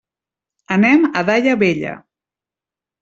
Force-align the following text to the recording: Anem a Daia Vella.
Anem 0.77 1.05
a 1.21 1.23
Daia 1.29 1.55
Vella. 1.65 1.93